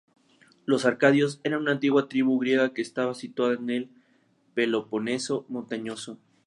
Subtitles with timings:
[0.65, 3.89] Los arcadios eran una antigua tribu griega que estaba situada en el
[4.55, 6.17] Peloponeso montañoso.